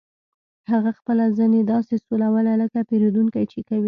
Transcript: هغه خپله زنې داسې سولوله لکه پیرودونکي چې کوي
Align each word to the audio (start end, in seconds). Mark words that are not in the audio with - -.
هغه 0.71 0.91
خپله 0.97 1.25
زنې 1.37 1.61
داسې 1.71 1.93
سولوله 2.05 2.53
لکه 2.61 2.79
پیرودونکي 2.89 3.43
چې 3.51 3.59
کوي 3.67 3.79